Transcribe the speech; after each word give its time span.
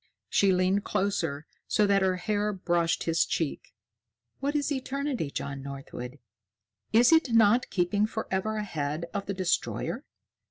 She 0.29 0.51
leaned 0.51 0.83
closer 0.83 1.45
so 1.67 1.85
that 1.85 2.01
her 2.01 2.15
hair 2.15 2.51
brushed 2.53 3.03
his 3.03 3.23
cheek. 3.23 3.75
"What 4.39 4.55
is 4.55 4.71
eternity, 4.71 5.29
John 5.29 5.61
Northwood? 5.61 6.17
Is 6.91 7.11
it 7.11 7.33
not 7.33 7.69
keeping 7.69 8.07
forever 8.07 8.55
ahead 8.57 9.05
of 9.13 9.27
the 9.27 9.35
Destroyer? 9.35 10.03